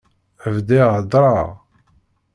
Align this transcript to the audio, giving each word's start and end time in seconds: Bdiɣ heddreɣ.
Bdiɣ 0.55 0.87
heddreɣ. 0.97 1.47